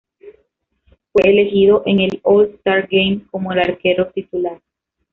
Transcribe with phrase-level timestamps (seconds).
[1.11, 4.59] Fue elegido en el All-Star Game como el arquero titular.